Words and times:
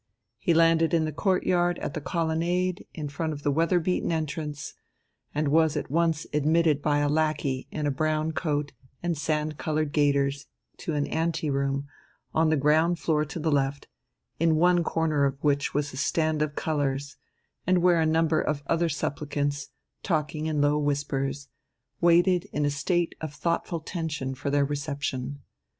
He 0.39 0.55
landed 0.55 0.95
in 0.95 1.05
the 1.05 1.11
courtyard 1.11 1.77
at 1.77 1.93
the 1.93 2.01
colonnade 2.01 2.87
in 2.91 3.07
front 3.07 3.33
of 3.33 3.43
the 3.43 3.51
weather 3.51 3.79
beaten 3.79 4.11
entrance, 4.11 4.73
and 5.35 5.49
was 5.49 5.77
at 5.77 5.91
once 5.91 6.25
admitted 6.33 6.81
by 6.81 6.97
a 6.97 7.07
lackey 7.07 7.67
in 7.69 7.85
a 7.85 7.91
brown 7.91 8.31
coat 8.31 8.71
and 9.03 9.15
sand 9.15 9.59
coloured 9.59 9.91
gaiters 9.93 10.47
to 10.77 10.95
an 10.95 11.05
ante 11.05 11.51
room 11.51 11.85
on 12.33 12.49
the 12.49 12.57
ground 12.57 12.97
floor 12.97 13.23
to 13.25 13.37
the 13.37 13.51
left, 13.51 13.87
in 14.39 14.55
one 14.55 14.83
corner 14.83 15.23
of 15.23 15.37
which 15.43 15.75
was 15.75 15.93
a 15.93 15.97
stand 15.97 16.41
of 16.41 16.55
colours, 16.55 17.17
and 17.67 17.83
where 17.83 18.01
a 18.01 18.05
number 18.07 18.41
of 18.41 18.63
other 18.65 18.89
supplicants, 18.89 19.67
talking 20.01 20.47
in 20.47 20.59
low 20.61 20.79
whispers, 20.79 21.47
waited 21.99 22.45
in 22.45 22.65
a 22.65 22.71
state 22.71 23.13
of 23.21 23.35
thoughtful 23.35 23.79
tension 23.79 24.33
for 24.33 24.49
their 24.49 24.65
reception. 24.65 25.43